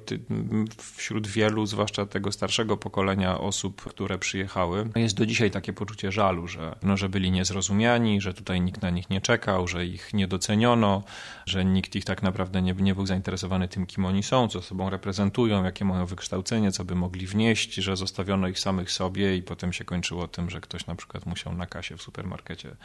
[0.96, 6.12] wśród wielu, zwłaszcza tego starszego pokolenia osób, które przyjechały, jest do dzisiaj dzisiaj takie poczucie
[6.12, 10.14] żalu, że, no, że byli niezrozumiani, że tutaj nikt na nich nie czekał, że ich
[10.14, 11.02] nie doceniono,
[11.46, 14.90] że nikt ich tak naprawdę nie, nie był zainteresowany tym, kim oni są, co sobą
[14.90, 19.72] reprezentują, jakie mają wykształcenie, co by mogli wnieść, że zostawiono ich samych sobie i potem
[19.72, 22.76] się kończyło tym, że ktoś na przykład musiał na kasie w supermarkecie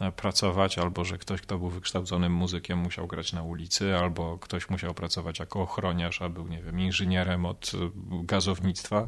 [0.00, 4.70] e, pracować, albo że ktoś, kto był wykształconym muzykiem, musiał grać na ulicy, albo ktoś
[4.70, 7.90] musiał pracować jako ochroniarz, a był, nie wiem, inżynierem od e,
[8.24, 9.06] gazownictwa.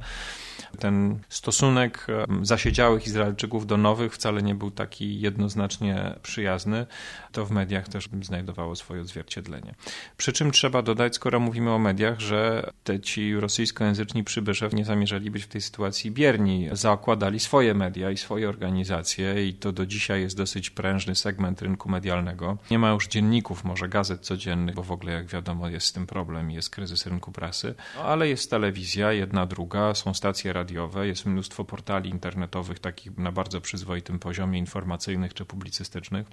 [0.79, 6.87] Ten stosunek e, zasiedział stałych Izraelczyków do nowych wcale nie był taki jednoznacznie przyjazny.
[7.33, 9.75] To w mediach też znajdowało swoje odzwierciedlenie.
[10.17, 15.31] Przy czym trzeba dodać, skoro mówimy o mediach, że te ci rosyjskojęzyczni przybysze nie zamierzali
[15.31, 16.69] być w tej sytuacji bierni.
[16.73, 21.89] Zakładali swoje media i swoje organizacje i to do dzisiaj jest dosyć prężny segment rynku
[21.89, 22.59] medialnego.
[22.71, 26.07] Nie ma już dzienników, może gazet codziennych, bo w ogóle jak wiadomo jest z tym
[26.07, 31.07] problem i jest kryzys rynku prasy, no, ale jest telewizja, jedna, druga, są stacje radiowe,
[31.07, 36.27] jest mnóstwo portali internetowych, takich na bardzo przyzwoitym poziomie informacyjnych czy publicystycznych.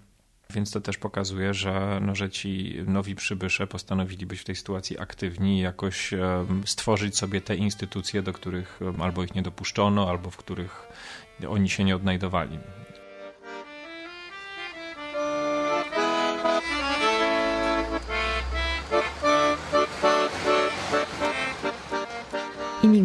[0.54, 5.00] Więc to też pokazuje, że, no, że ci nowi przybysze postanowili być w tej sytuacji
[5.00, 6.12] aktywni i jakoś
[6.66, 10.88] stworzyć sobie te instytucje, do których albo ich nie dopuszczono, albo w których
[11.50, 12.60] oni się nie odnajdowali.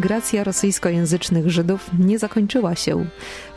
[0.05, 3.05] Imigracja rosyjskojęzycznych Żydów nie zakończyła się.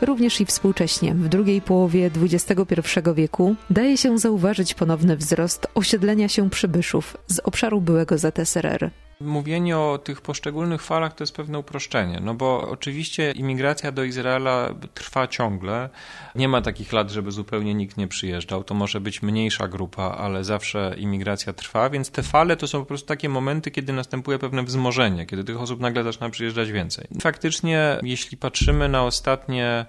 [0.01, 2.75] Również i współcześnie, w drugiej połowie XXI
[3.15, 8.91] wieku, daje się zauważyć ponowny wzrost osiedlenia się przybyszów z obszaru byłego ZSRR.
[9.23, 14.73] Mówienie o tych poszczególnych falach to jest pewne uproszczenie, no bo oczywiście imigracja do Izraela
[14.93, 15.89] trwa ciągle.
[16.35, 18.63] Nie ma takich lat, żeby zupełnie nikt nie przyjeżdżał.
[18.63, 22.85] To może być mniejsza grupa, ale zawsze imigracja trwa, więc te fale to są po
[22.85, 27.07] prostu takie momenty, kiedy następuje pewne wzmożenie, kiedy tych osób nagle zaczyna przyjeżdżać więcej.
[27.21, 29.85] Faktycznie, jeśli patrzymy na ostatnie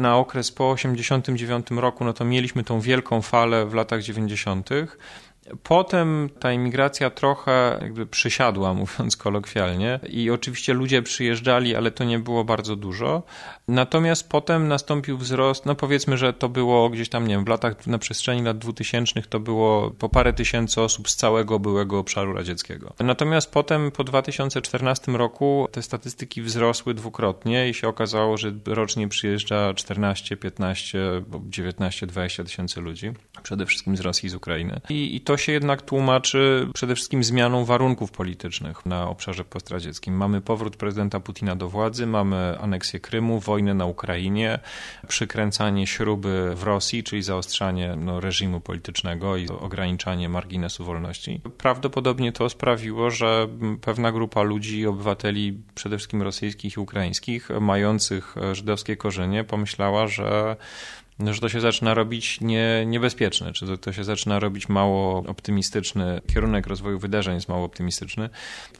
[0.00, 4.70] na okres po 1989 roku, no to mieliśmy tą wielką falę w latach 90.
[5.62, 12.18] Potem ta imigracja trochę jakby przysiadła, mówiąc kolokwialnie, i oczywiście ludzie przyjeżdżali, ale to nie
[12.18, 13.22] było bardzo dużo.
[13.68, 17.86] Natomiast potem nastąpił wzrost, no powiedzmy, że to było gdzieś tam, nie wiem, w latach,
[17.86, 22.92] na przestrzeni lat 2000 to było po parę tysięcy osób z całego byłego obszaru radzieckiego.
[23.00, 29.74] Natomiast potem po 2014 roku te statystyki wzrosły dwukrotnie i się okazało, że rocznie przyjeżdża
[29.74, 30.98] 14, 15,
[31.48, 34.80] 19, 20 tysięcy ludzi, przede wszystkim z Rosji i z Ukrainy.
[34.88, 40.16] I, i to się jednak tłumaczy przede wszystkim zmianą warunków politycznych na obszarze postradzieckim.
[40.16, 44.58] Mamy powrót prezydenta Putina do władzy, mamy aneksję Krymu, wojnę na Ukrainie,
[45.08, 51.40] przykręcanie śruby w Rosji, czyli zaostrzanie no, reżimu politycznego i ograniczanie marginesu wolności.
[51.58, 53.48] Prawdopodobnie to sprawiło, że
[53.80, 60.56] pewna grupa ludzi, obywateli przede wszystkim rosyjskich i ukraińskich, mających żydowskie korzenie, pomyślała, że
[61.30, 66.20] że to się zaczyna robić nie, niebezpieczne, czy to, to się zaczyna robić mało optymistyczny,
[66.34, 68.28] kierunek rozwoju wydarzeń jest mało optymistyczny,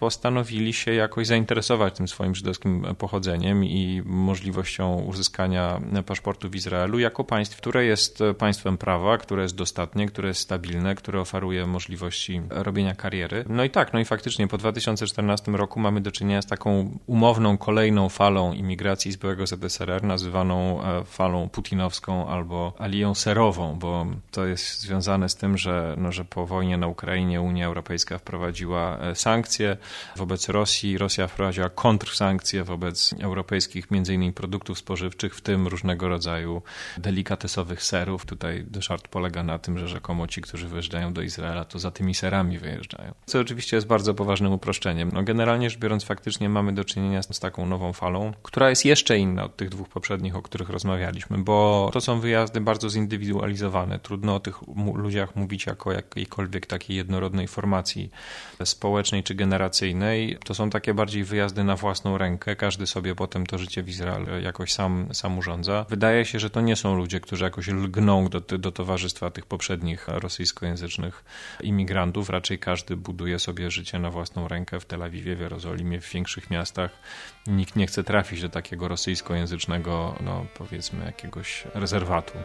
[0.01, 7.25] postanowili się jakoś zainteresować tym swoim żydowskim pochodzeniem i możliwością uzyskania paszportu w Izraelu jako
[7.25, 12.95] państw, które jest państwem prawa, które jest dostatnie, które jest stabilne, które oferuje możliwości robienia
[12.95, 13.45] kariery.
[13.49, 17.59] No i tak, no i faktycznie po 2014 roku mamy do czynienia z taką umowną
[17.59, 24.47] kolejną falą imigracji z byłego ZSRR, nazywaną e, falą putinowską albo aliją serową, bo to
[24.47, 29.15] jest związane z tym, że, no, że po wojnie na Ukrainie Unia Europejska wprowadziła e,
[29.15, 29.77] sankcje
[30.17, 30.99] wobec Rosji.
[30.99, 36.63] Rosja wprowadziła kontrsankcje wobec europejskich, innymi produktów spożywczych, w tym różnego rodzaju
[36.99, 38.27] delikatesowych serów.
[38.27, 42.15] Tutaj żart polega na tym, że rzekomo ci, którzy wyjeżdżają do Izraela, to za tymi
[42.15, 43.15] serami wyjeżdżają.
[43.27, 45.11] Co oczywiście jest bardzo poważnym uproszczeniem.
[45.13, 49.19] No, generalnie rzecz biorąc, faktycznie mamy do czynienia z taką nową falą, która jest jeszcze
[49.19, 53.99] inna od tych dwóch poprzednich, o których rozmawialiśmy, bo to są wyjazdy bardzo zindywidualizowane.
[53.99, 54.57] Trudno o tych
[54.95, 58.11] ludziach mówić jako jakiejkolwiek takiej jednorodnej formacji
[58.65, 60.39] społecznej czy generacyjnej.
[60.45, 62.57] To są takie bardziej wyjazdy na własną rękę.
[62.57, 65.87] Każdy sobie potem to życie w Izraelu jakoś sam, sam urządza.
[65.89, 70.09] Wydaje się, że to nie są ludzie, którzy jakoś lgną do, do towarzystwa tych poprzednich
[70.09, 71.25] rosyjskojęzycznych
[71.61, 72.31] imigrantów.
[72.31, 76.51] Raczej każdy buduje sobie życie na własną rękę w Tel Awiwie, w Jerozolimie, w większych
[76.51, 76.91] miastach.
[77.47, 82.39] Nikt nie chce trafić do takiego rosyjskojęzycznego, no powiedzmy, jakiegoś rezerwatu.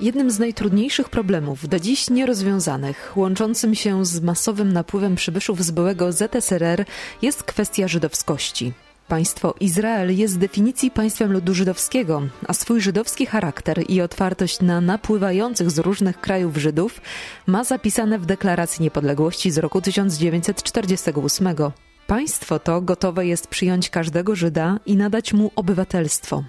[0.00, 6.12] Jednym z najtrudniejszych problemów, do dziś nierozwiązanych, łączącym się z masowym napływem przybyszów z byłego
[6.12, 6.84] ZSRR,
[7.22, 8.72] jest kwestia żydowskości.
[9.12, 14.80] Państwo Izrael jest z definicji państwem ludu żydowskiego, a swój żydowski charakter i otwartość na
[14.80, 17.00] napływających z różnych krajów Żydów
[17.46, 21.48] ma zapisane w Deklaracji Niepodległości z roku 1948.
[22.06, 26.44] Państwo to gotowe jest przyjąć każdego Żyda i nadać mu obywatelstwo.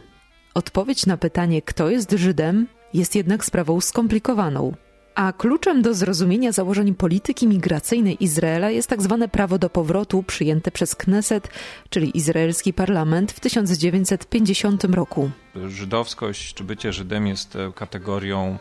[0.54, 4.74] Odpowiedź na pytanie, kto jest Żydem, jest jednak sprawą skomplikowaną.
[5.16, 10.72] A kluczem do zrozumienia założeń polityki migracyjnej Izraela jest tak zwane prawo do powrotu przyjęte
[10.72, 11.50] przez Kneset,
[11.90, 15.32] czyli izraelski parlament w 1950 roku.
[15.68, 18.58] Żydowskość czy bycie Żydem jest e, kategorią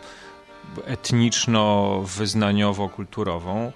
[0.87, 3.73] etniczno-wyznaniowo-kulturową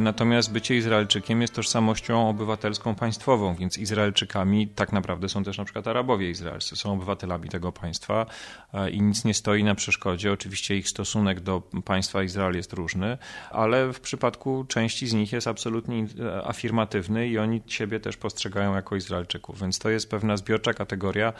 [0.00, 5.88] natomiast bycie Izraelczykiem jest tożsamością obywatelską państwową, więc Izraelczykami tak naprawdę są też na przykład
[5.88, 8.26] Arabowie izraelscy, są obywatelami tego państwa
[8.74, 10.32] e, i nic nie stoi na przeszkodzie.
[10.32, 13.18] Oczywiście ich stosunek do państwa Izrael jest różny,
[13.50, 18.74] ale w przypadku części z nich jest absolutnie e, afirmatywny i oni siebie też postrzegają
[18.74, 21.32] jako Izraelczyków, więc to jest pewna zbiorcza kategoria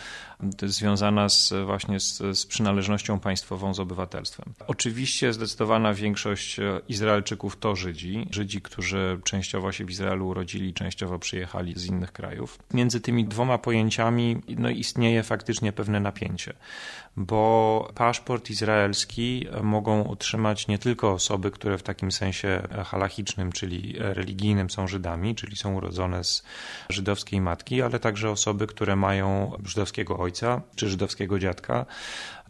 [0.62, 4.52] związana z, właśnie z, z przynależnością państwową z obywatelstwem.
[4.66, 6.56] Oczywiście zdecydowana większość
[6.88, 12.58] Izraelczyków to Żydzi, Żydzi, którzy częściowo się w Izraelu urodzili, częściowo przyjechali z innych krajów.
[12.74, 16.54] Między tymi dwoma pojęciami no, istnieje faktycznie pewne napięcie,
[17.16, 24.70] bo paszport izraelski mogą otrzymać nie tylko osoby, które w takim sensie halachicznym, czyli religijnym
[24.70, 26.42] są Żydami, czyli są urodzone z
[26.88, 31.86] żydowskiej matki, ale także osoby, które mają żydowskiego ojca czy żydowskiego dziadka,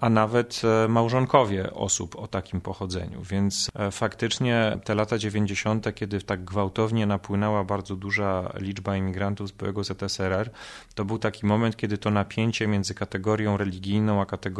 [0.00, 3.22] a nawet e, małżonkowie osób o takim pochodzeniu.
[3.22, 9.52] Więc e, faktycznie te lata 90., kiedy tak gwałtownie napłynęła bardzo duża liczba imigrantów z
[9.52, 10.50] byłego ZSRR,
[10.94, 14.55] to był taki moment, kiedy to napięcie między kategorią religijną a kategorią,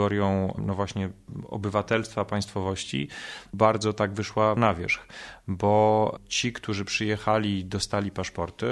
[0.59, 1.09] no właśnie,
[1.49, 3.09] obywatelstwa, państwowości
[3.53, 5.07] bardzo tak wyszła na wierzch
[5.49, 8.67] bo ci, którzy przyjechali, dostali paszporty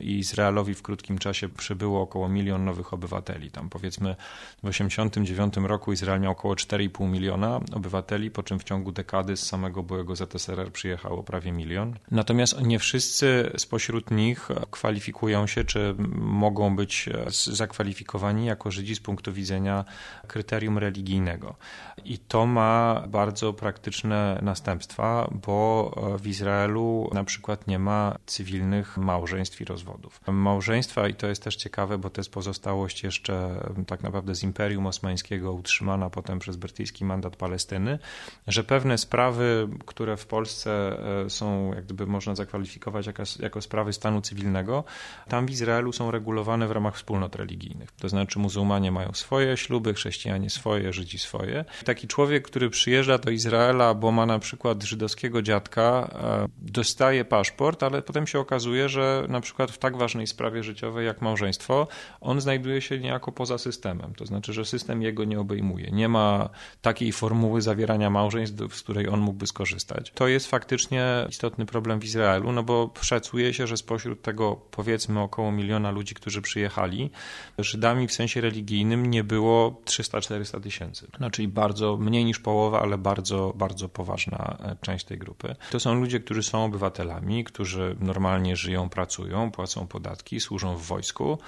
[0.00, 3.50] i Izraelowi w krótkim czasie przybyło około milion nowych obywateli.
[3.50, 4.16] Tam powiedzmy
[4.50, 9.46] w 1989 roku Izrael miał około 4,5 miliona obywateli, po czym w ciągu dekady z
[9.46, 11.98] samego byłego ZSRR przyjechało prawie milion.
[12.10, 19.32] Natomiast nie wszyscy spośród nich kwalifikują się, czy mogą być zakwalifikowani jako Żydzi z punktu
[19.32, 19.84] widzenia
[20.26, 21.56] kryterium religijnego.
[22.04, 29.60] I to ma bardzo praktyczne następstwa, bo w Izraelu na przykład nie ma cywilnych małżeństw
[29.60, 30.20] i rozwodów.
[30.26, 34.86] Małżeństwa, i to jest też ciekawe, bo to jest pozostałość jeszcze tak naprawdę z Imperium
[34.86, 37.98] Osmańskiego utrzymana potem przez brytyjski mandat Palestyny,
[38.46, 43.92] że pewne sprawy, które w Polsce e, są, jak gdyby można zakwalifikować jako, jako sprawy
[43.92, 44.84] stanu cywilnego,
[45.28, 47.90] tam w Izraelu są regulowane w ramach wspólnot religijnych.
[47.92, 51.64] To znaczy muzułmanie mają swoje śluby, chrześcijanie swoje, Żydzi swoje.
[51.84, 57.82] Taki człowiek, który przyjeżdża do Izraela, bo ma na przykład żydowskiego dziadka, e, dostaje paszport,
[57.82, 61.88] ale potem się okazuje, że na przykład w tak ważnej sprawie życiowej jak małżeństwo,
[62.20, 64.14] on znajduje się niejako poza systemem.
[64.14, 65.90] To znaczy, że system jego nie obejmuje.
[65.90, 66.48] Nie ma
[66.82, 70.12] takiej formuły zawierania małżeństw, z której on mógłby skorzystać.
[70.14, 75.20] To jest faktycznie istotny problem w Izraelu, no bo szacuje się, że spośród tego powiedzmy
[75.20, 77.10] około miliona ludzi, którzy przyjechali,
[77.58, 81.06] Żydami w sensie religijnym nie było 300-400 tysięcy.
[81.20, 85.56] No, czyli bardzo mniej niż połowa, ale bardzo, bardzo poważna e, część tej grupy.
[85.70, 91.38] To są ludzie, którzy są obywatelami, którzy normalnie żyją, pracują, płacą podatki, służą w wojsku,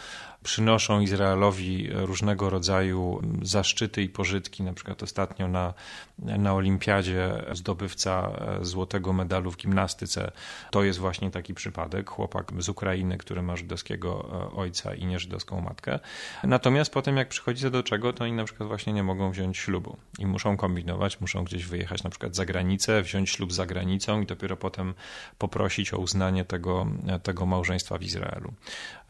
[0.42, 4.62] przynoszą Izraelowi różnego rodzaju zaszczyty i pożytki.
[4.62, 5.74] Na przykład ostatnio na,
[6.18, 10.32] na Olimpiadzie zdobywca złotego medalu w gimnastyce
[10.70, 12.10] to jest właśnie taki przypadek.
[12.10, 15.98] Chłopak z Ukrainy, który ma żydowskiego ojca i nieżydowską matkę.
[16.44, 19.96] Natomiast potem, jak przychodzi do czego, to oni na przykład właśnie nie mogą wziąć ślubu
[20.18, 24.26] i muszą kombinować, muszą gdzieś wyjechać na przykład za granicę, wziąć ślub za granicą i
[24.26, 24.94] dopiero potem
[25.38, 26.86] poprosić o uznanie tego,
[27.22, 28.52] tego małżeństwa w Izraelu.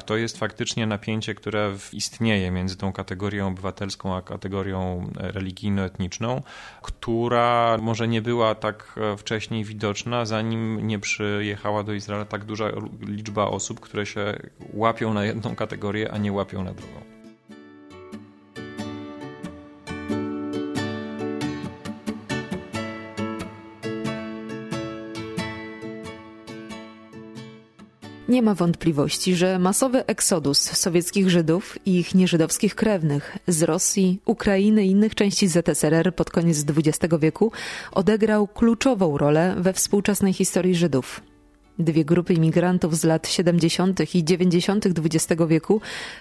[0.07, 6.43] To jest faktycznie napięcie, które istnieje między tą kategorią obywatelską a kategorią religijno-etniczną,
[6.83, 12.65] która może nie była tak e, wcześniej widoczna, zanim nie przyjechała do Izraela tak duża
[13.01, 14.39] liczba osób, które się
[14.75, 17.22] łapią na jedną kategorię, a nie łapią na drugą.
[28.43, 34.85] Nie ma wątpliwości, że masowy eksodus sowieckich Żydów i ich nieżydowskich krewnych z Rosji, Ukrainy
[34.85, 37.53] i innych części ZSRR pod koniec XX wieku
[37.93, 41.21] odegrał kluczową rolę we współczesnej historii Żydów.
[41.79, 44.15] Dwie grupy imigrantów z lat 70.
[44.15, 44.87] i 90.
[44.87, 45.81] XX wieku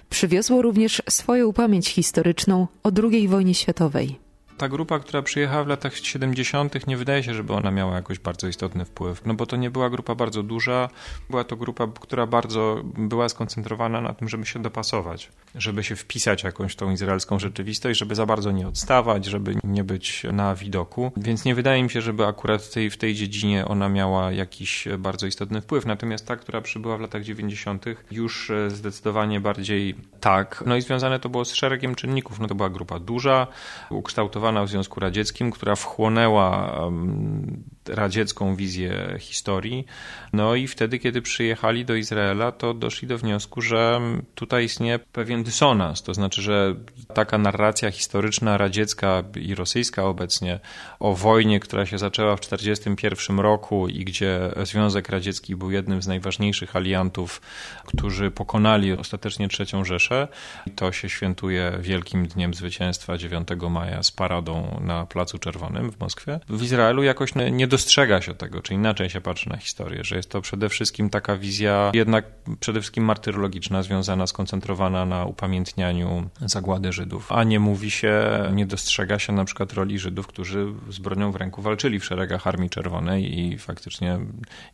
[0.10, 4.31] przywiozło również swoją pamięć historyczną o II wojnie światowej
[4.62, 8.48] ta grupa, która przyjechała w latach 70., nie wydaje się, żeby ona miała jakoś bardzo
[8.48, 9.26] istotny wpływ.
[9.26, 10.90] No bo to nie była grupa bardzo duża,
[11.30, 16.44] była to grupa, która bardzo była skoncentrowana na tym, żeby się dopasować, żeby się wpisać
[16.44, 21.12] jakąś tą izraelską rzeczywistość, żeby za bardzo nie odstawać, żeby nie być na widoku.
[21.18, 24.88] Więc nie wydaje mi się, żeby akurat w tej, w tej dziedzinie ona miała jakiś
[25.00, 25.86] bardzo istotny wpływ.
[25.86, 30.64] Natomiast ta, która przybyła w latach 90., już zdecydowanie bardziej tak.
[30.66, 32.40] No i związane to było z szeregiem czynników.
[32.40, 33.48] No to była grupa duża,
[33.90, 36.82] ukształtowana w Związku Radzieckim, która wchłonęła
[37.90, 39.86] radziecką wizję historii.
[40.34, 44.02] No i wtedy, kiedy przyjechali do Izraela, to doszli do wniosku, że
[44.36, 46.04] tutaj istnieje pewien dysonans.
[46.04, 46.76] To znaczy, że
[47.14, 50.60] taka narracja historyczna radziecka i rosyjska obecnie
[51.00, 56.08] o wojnie, która się zaczęła w 1941 roku i gdzie Związek Radziecki był jednym z
[56.08, 57.42] najważniejszych aliantów,
[57.86, 60.28] którzy pokonali ostatecznie III Rzeszę.
[60.76, 66.40] To się świętuje Wielkim Dniem Zwycięstwa 9 maja z paradą na Placu Czerwonym w Moskwie.
[66.50, 70.30] W Izraelu jakoś nie dostrzega się tego, czy inaczej się patrzy na historię, że jest
[70.30, 72.26] to przede wszystkim taka wizja jednak
[72.60, 78.14] przede wszystkim martyrologiczna, związana, skoncentrowana na upamiętnianiu zagłady Żydów, a nie mówi się,
[78.54, 82.48] nie dostrzega się na przykład roli Żydów, którzy z bronią w ręku walczyli w szeregach
[82.48, 84.20] Armii Czerwonej i faktycznie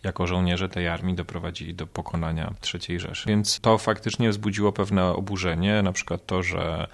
[0.04, 3.30] jako żołnierze tej armii doprowadzili do pokonania III Rzeszy.
[3.30, 6.88] Więc to faktycznie wzbudziło pewne oburzenie, na przykład to, że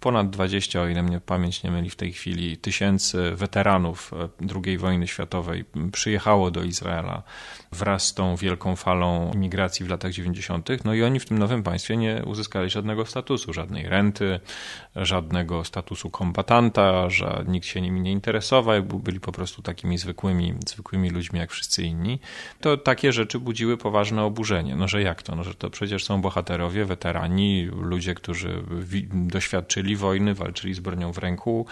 [0.00, 4.28] ponad 20, o ile mnie pamięć nie myli w tej chwili, tysięcy weteranów e,
[4.64, 7.22] II wojny światowej przyjechało do Izraela
[7.72, 10.68] wraz z tą wielką falą imigracji w latach 90.
[10.84, 14.40] No i oni w tym nowym państwie nie uzyskali żadnego statusu, żadnej renty,
[14.96, 21.10] żadnego statusu kombatanta, że nikt się nimi nie interesował, byli po prostu takimi zwykłymi, zwykłymi
[21.10, 22.20] ludźmi jak wszyscy inni.
[22.60, 24.76] To takie rzeczy budziły poważne oburzenie.
[24.76, 25.36] No że jak to?
[25.36, 28.62] No że to przecież są bohaterowie, weterani, ludzie, którzy
[29.12, 31.66] doświadczyli wojny, walczyli z bronią w ręku,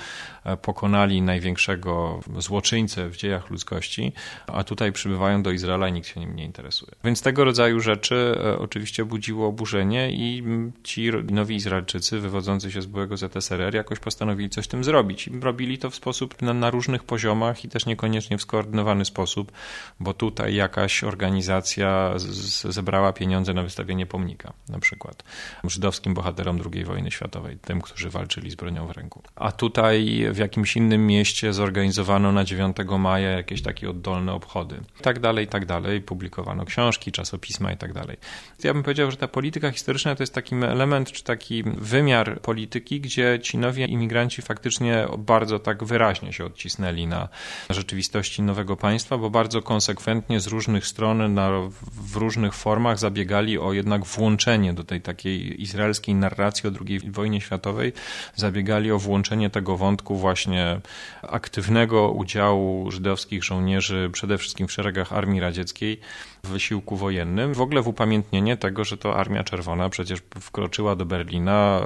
[0.44, 4.12] e, pokonali największego złoczyńcę w dziejach ludzkości,
[4.46, 6.92] a tutaj przybywają do Izraela i nikt się nim nie interesuje.
[7.04, 10.42] Więc tego rodzaju rzeczy e, oczywiście budziło oburzenie i
[10.82, 15.28] ci nowi Izraelczycy wywodzący się z byłego ZSRR jakoś postanowili coś z tym zrobić.
[15.28, 19.52] I robili to w sposób na, na różnych poziomach i też niekoniecznie w skoordynowany sposób,
[20.00, 25.24] bo tutaj jakaś organizacja z, zebrała pieniądze na wystawienie pomnika, na przykład
[25.64, 29.22] żydowskim bohaterom II wojny światowej, tym, którzy walczyli z bronią w ręku.
[29.36, 34.80] A tutaj w jakimś innym mieście zorganizowano na 9 maja jakieś takie oddolne obchody.
[35.00, 38.16] I tak dalej, i tak dalej, publikowano książki, czasopisma i tak dalej.
[38.64, 43.00] Ja bym powiedział, że ta polityka historyczna to jest taki element, czy taki wymiar polityki,
[43.00, 47.28] gdzie ci nowi imigranci faktycznie bardzo tak wyraźnie się odcisnęli na
[47.70, 51.50] rzeczywistości nowego państwa, bo bardzo konsekwentnie z różnych stron, na,
[51.92, 57.40] w różnych formach zabiegali o jednak włączenie do tej takiej izraelskiej narracji o II wojnie
[57.40, 57.92] światowej
[58.34, 60.80] zabiegali o włączenie tego wątku właśnie
[61.22, 66.00] aktywnego udziału żydowskich żołnierzy przede wszystkim w szeregach Armii Radzieckiej
[66.44, 67.54] w wysiłku wojennym.
[67.54, 71.80] W ogóle w upamiętnienie tego, że to Armia Czerwona przecież wkroczyła do Berlina,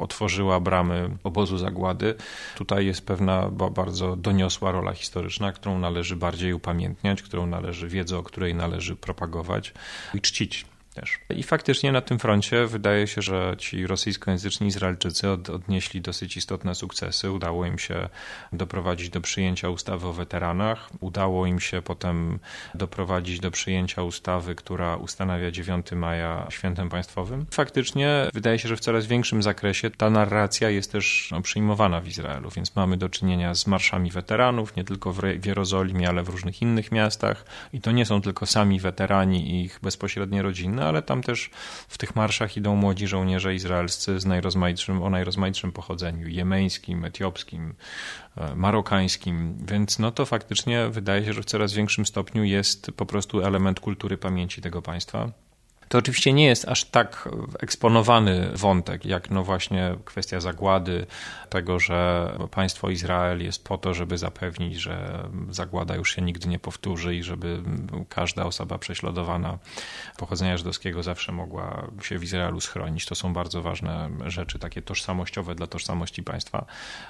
[0.00, 2.14] otworzyła bramy obozu zagłady.
[2.56, 8.22] Tutaj jest pewna bardzo doniosła rola historyczna, którą należy bardziej upamiętniać, którą należy, wiedzę o
[8.22, 9.74] której należy propagować
[10.14, 11.18] i czcić też.
[11.30, 16.74] I faktycznie na tym froncie wydaje się, że ci rosyjskojęzyczni Izraelczycy od, odnieśli dosyć istotne
[16.74, 17.30] sukcesy.
[17.30, 18.08] Udało im się
[18.52, 20.90] doprowadzić do przyjęcia ustawy o weteranach.
[21.00, 22.38] Udało im się potem
[22.74, 27.46] doprowadzić do przyjęcia ustawy, która ustanawia 9 maja świętem państwowym.
[27.50, 32.08] Faktycznie wydaje się, że w coraz większym zakresie ta narracja jest też no, przyjmowana w
[32.08, 36.28] Izraelu, więc mamy do czynienia z marszami weteranów, nie tylko w, w Jerozolimie, ale w
[36.28, 37.44] różnych innych miastach.
[37.72, 41.50] I to nie są tylko sami weterani i ich bezpośrednie rodziny, ale tam też
[41.88, 47.74] w tych marszach idą młodzi żołnierze izraelscy z najrozmaitszym, o najrozmaitszym pochodzeniu, jemeńskim, etiopskim,
[48.36, 53.06] e, marokańskim, więc no to faktycznie wydaje się, że w coraz większym stopniu jest po
[53.06, 55.32] prostu element kultury pamięci tego państwa.
[55.88, 57.28] To oczywiście nie jest aż tak
[57.60, 61.06] eksponowany wątek, jak no właśnie kwestia zagłady,
[61.48, 66.58] tego, że państwo Izrael jest po to, żeby zapewnić, że zagłada już się nigdy nie
[66.58, 67.62] powtórzy i żeby
[68.08, 69.58] każda osoba prześladowana
[70.16, 73.06] pochodzenia żydowskiego zawsze mogła się w Izraelu schronić.
[73.06, 76.66] To są bardzo ważne rzeczy, takie tożsamościowe dla tożsamości państwa.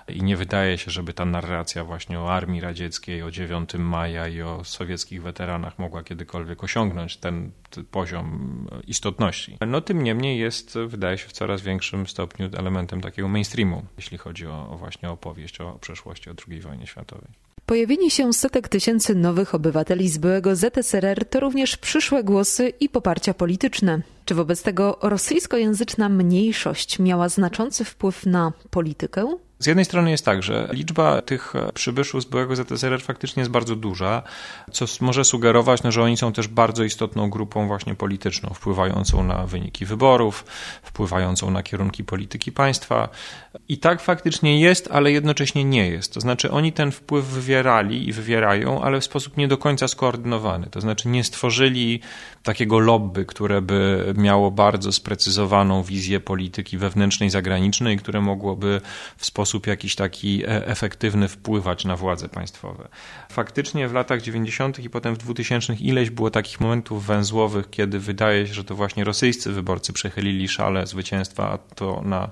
[0.09, 4.43] I nie wydaje się, żeby ta narracja właśnie o armii radzieckiej, o 9 maja i
[4.43, 7.51] o sowieckich weteranach mogła kiedykolwiek osiągnąć ten
[7.91, 9.59] poziom istotności.
[9.66, 14.47] No tym niemniej jest, wydaje się, w coraz większym stopniu elementem takiego mainstreamu, jeśli chodzi
[14.47, 17.29] o, o właśnie opowieść o przeszłości o II wojnie światowej.
[17.66, 23.35] Pojawienie się setek tysięcy nowych obywateli z byłego ZSRR to również przyszłe głosy i poparcia
[23.35, 24.03] polityczne.
[24.25, 29.37] Czy wobec tego rosyjskojęzyczna mniejszość miała znaczący wpływ na politykę?
[29.62, 33.76] Z jednej strony jest tak, że liczba tych przybyszów z byłego ZSRR faktycznie jest bardzo
[33.76, 34.22] duża,
[34.72, 39.46] co może sugerować, no, że oni są też bardzo istotną grupą właśnie polityczną, wpływającą na
[39.46, 40.44] wyniki wyborów,
[40.82, 43.08] wpływającą na kierunki polityki państwa.
[43.68, 46.14] I tak faktycznie jest, ale jednocześnie nie jest.
[46.14, 50.66] To znaczy oni ten wpływ wywierali i wywierają, ale w sposób nie do końca skoordynowany.
[50.70, 52.00] To znaczy nie stworzyli
[52.42, 58.80] takiego lobby, które by miało bardzo sprecyzowaną wizję polityki wewnętrznej, zagranicznej, które mogłoby
[59.16, 62.88] w sposób jakiś taki e, efektywny wpływać na władze państwowe.
[63.32, 64.78] Faktycznie w latach 90.
[64.78, 69.05] i potem w 2000 ileś było takich momentów węzłowych, kiedy wydaje się, że to właśnie
[69.05, 72.30] rosyjscy wyborcy przechylili szale zwycięstwa, a to na,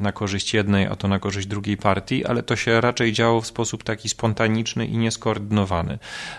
[0.00, 3.46] na korzyść jednej, a to na korzyść drugiej partii, ale to się raczej działo w
[3.46, 5.98] sposób taki spontaniczny i nieskoordynowany.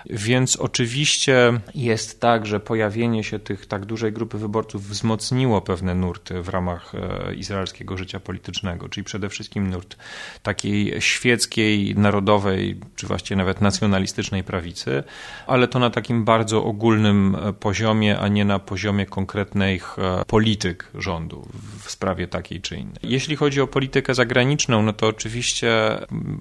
[0.09, 6.41] Więc oczywiście jest tak, że pojawienie się tych tak dużej grupy wyborców wzmocniło pewne nurty
[6.41, 9.97] w ramach e, izraelskiego życia politycznego, czyli przede wszystkim nurt
[10.43, 15.03] takiej świeckiej, narodowej, czy właściwie nawet nacjonalistycznej prawicy,
[15.47, 20.88] ale to na takim bardzo ogólnym e, poziomie, a nie na poziomie konkretnych e, polityk
[20.95, 21.47] rządu
[21.80, 22.97] w sprawie takiej czy innej.
[23.03, 25.70] Jeśli chodzi o politykę zagraniczną, no to oczywiście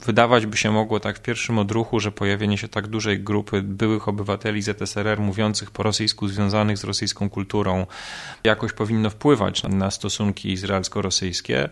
[0.06, 4.08] wydawać by się mogło tak w pierwszym odruchu, że pojawienie się tak dużej grupy byłych
[4.08, 7.86] obywateli ZSRR mówiących po rosyjsku, związanych z rosyjską kulturą,
[8.44, 11.68] jakoś powinno wpływać na stosunki izraelsko-rosyjskie.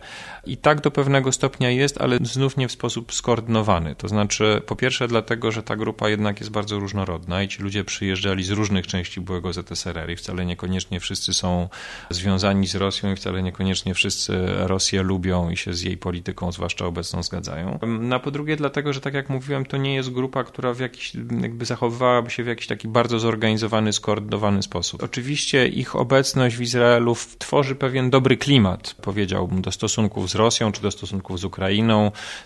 [0.47, 3.95] I tak do pewnego stopnia jest, ale znów nie w sposób skoordynowany.
[3.95, 7.85] To znaczy, po pierwsze, dlatego, że ta grupa jednak jest bardzo różnorodna i ci ludzie
[7.85, 11.69] przyjeżdżali z różnych części byłego ZSRR i wcale niekoniecznie wszyscy są
[12.11, 16.87] związani z Rosją i wcale niekoniecznie wszyscy Rosję lubią i się z jej polityką, zwłaszcza
[16.87, 17.79] obecną, zgadzają.
[18.01, 20.81] No, a po drugie, dlatego, że tak jak mówiłem, to nie jest grupa, która w
[20.81, 25.03] jakiś, jakby zachowywałaby się w jakiś taki bardzo zorganizowany, skoordynowany sposób.
[25.03, 30.83] Oczywiście ich obecność w Izraelu tworzy pewien dobry klimat, powiedziałbym, do stosunków z Rosją czy
[30.83, 31.76] do stosunków z Ukrainą.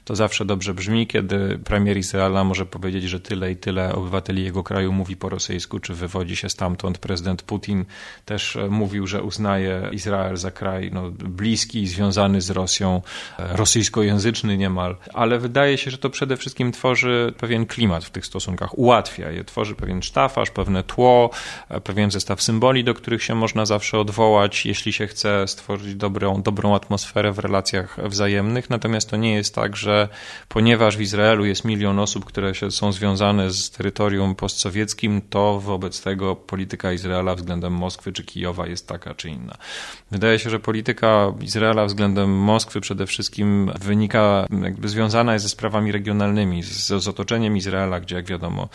[0.04, 4.62] To zawsze dobrze brzmi, kiedy premier Izraela może powiedzieć, że tyle i tyle obywateli jego
[4.62, 6.98] kraju mówi po rosyjsku, czy wywodzi się stamtąd.
[6.98, 7.84] Prezydent Putin.
[8.24, 13.02] Też e, mówił, że uznaje Izrael za kraj no, bliski, związany z Rosją,
[13.38, 18.26] e, rosyjskojęzyczny niemal, ale wydaje się, że to przede wszystkim tworzy pewien klimat w tych
[18.26, 21.30] stosunkach, ułatwia je, tworzy pewien sztafaż, pewne tło,
[21.68, 26.42] e, pewien zestaw symboli, do których się można zawsze odwołać, jeśli się chce stworzyć dobrą,
[26.42, 30.08] dobrą atmosferę w relacjach wzajemnych, natomiast to nie jest tak, że
[30.48, 36.02] ponieważ w Izraelu jest milion osób, które się, są związane z terytorium postsowieckim, to wobec
[36.02, 39.54] tego polityka Izraela względem Moskwy czy Kijowa jest taka czy inna.
[40.10, 45.92] Wydaje się, że polityka Izraela względem Moskwy przede wszystkim wynika, jakby związana jest ze sprawami
[45.92, 48.68] regionalnymi, z, z otoczeniem Izraela, gdzie jak wiadomo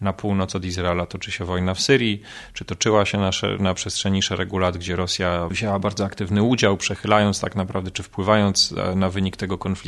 [0.00, 2.22] na północ od Izraela toczy się wojna w Syrii,
[2.52, 7.40] czy toczyła się na, na przestrzeni szeregu lat, gdzie Rosja wzięła bardzo aktywny udział, przechylając
[7.40, 9.85] tak naprawdę, czy wpływając e, na wynik tego konfliktu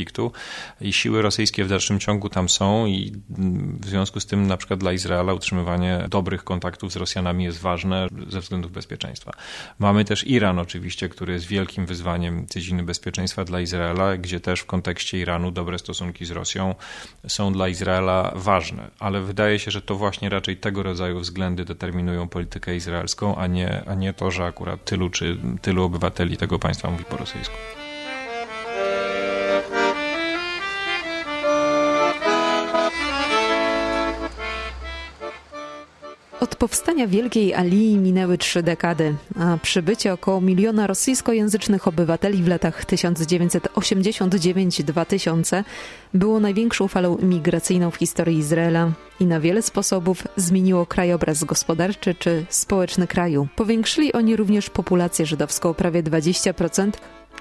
[0.81, 3.13] i siły rosyjskie w dalszym ciągu tam są i
[3.79, 8.07] w związku z tym na przykład dla Izraela utrzymywanie dobrych kontaktów z Rosjanami jest ważne
[8.27, 9.31] ze względów bezpieczeństwa.
[9.79, 14.65] Mamy też Iran oczywiście, który jest wielkim wyzwaniem dziedziny bezpieczeństwa dla Izraela, gdzie też w
[14.65, 16.75] kontekście Iranu dobre stosunki z Rosją
[17.27, 22.27] są dla Izraela ważne, ale wydaje się, że to właśnie raczej tego rodzaju względy determinują
[22.27, 26.91] politykę izraelską, a nie, a nie to, że akurat tylu czy tylu obywateli tego państwa
[26.91, 27.55] mówi po rosyjsku.
[36.39, 42.85] Od powstania Wielkiej Alii minęły trzy dekady, a przybycie około miliona rosyjskojęzycznych obywateli w latach
[42.85, 45.63] 1989-2000
[46.13, 52.45] było największą falą imigracyjną w historii Izraela i na wiele sposobów zmieniło krajobraz gospodarczy czy
[52.49, 53.47] społeczny kraju.
[53.55, 56.91] Powiększyli oni również populację żydowską o prawie 20%,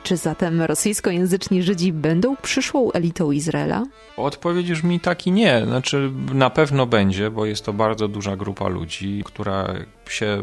[0.02, 3.84] czy zatem rosyjskojęzyczni Żydzi będą przyszłą elitą Izraela?
[4.16, 5.62] Odpowiedź brzmi tak i nie.
[5.66, 9.74] Znaczy, na pewno będzie, bo jest to bardzo duża grupa ludzi, która
[10.12, 10.42] się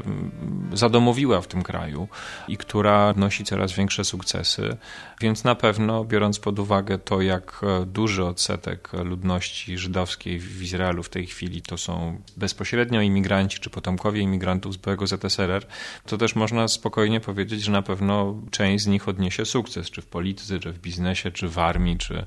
[0.74, 2.07] zadomowiła w tym kraju
[2.47, 4.78] i która nosi coraz większe sukcesy.
[5.22, 11.09] Więc na pewno, biorąc pod uwagę to, jak duży odsetek ludności żydowskiej w Izraelu w
[11.09, 15.66] tej chwili to są bezpośrednio imigranci czy potomkowie imigrantów z byłego ZSRR,
[16.05, 20.05] to też można spokojnie powiedzieć, że na pewno część z nich odniesie sukces, czy w
[20.05, 22.26] polityce, czy w biznesie, czy w armii, czy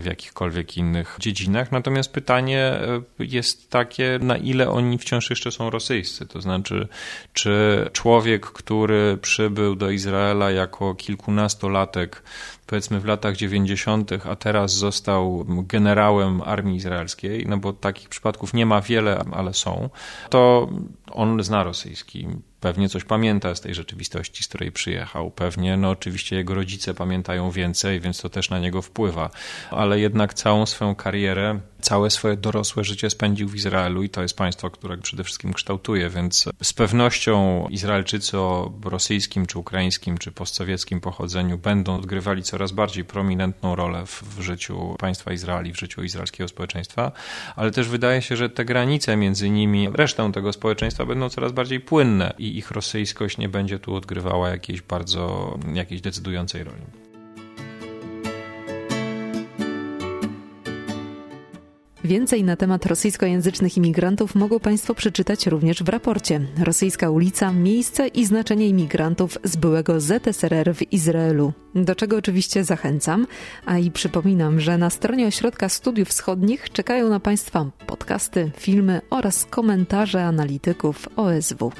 [0.00, 1.72] w jakichkolwiek innych dziedzinach.
[1.72, 6.75] Natomiast pytanie e, jest takie, na ile oni wciąż jeszcze są rosyjscy, to znaczy,
[7.32, 12.22] czy człowiek, który przybył do Izraela jako kilkunastolatek,
[12.66, 18.66] powiedzmy w latach 90., a teraz został generałem armii izraelskiej, no bo takich przypadków nie
[18.66, 19.90] ma wiele, ale są,
[20.30, 20.68] to
[21.10, 22.28] on zna rosyjski
[22.60, 25.30] pewnie coś pamięta z tej rzeczywistości, z której przyjechał.
[25.30, 29.30] Pewnie, no oczywiście jego rodzice pamiętają więcej, więc to też na niego wpływa.
[29.70, 34.36] Ale jednak całą swoją karierę, całe swoje dorosłe życie spędził w Izraelu i to jest
[34.36, 41.00] państwo, które przede wszystkim kształtuje, więc z pewnością Izraelczycy o rosyjskim, czy ukraińskim, czy postsowieckim
[41.00, 46.48] pochodzeniu będą odgrywali coraz bardziej prominentną rolę w, w życiu państwa Izraeli, w życiu izraelskiego
[46.48, 47.12] społeczeństwa,
[47.56, 51.80] ale też wydaje się, że te granice między nimi, resztą tego społeczeństwa będą coraz bardziej
[51.80, 57.05] płynne i ich rosyjskość nie będzie tu odgrywała jakiejś bardzo, jakiejś decydującej roli.
[62.06, 68.26] Więcej na temat rosyjskojęzycznych imigrantów mogą Państwo przeczytać również w raporcie Rosyjska ulica, miejsce i
[68.26, 71.52] znaczenie imigrantów z byłego ZSRR w Izraelu.
[71.74, 73.26] Do czego oczywiście zachęcam,
[73.64, 79.44] a i przypominam, że na stronie Ośrodka Studiów Wschodnich czekają na Państwa podcasty, filmy oraz
[79.44, 81.72] komentarze analityków OSW.